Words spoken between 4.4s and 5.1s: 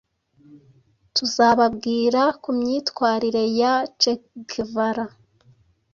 Guevara